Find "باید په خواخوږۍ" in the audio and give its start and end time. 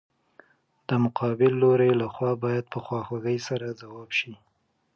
2.43-3.37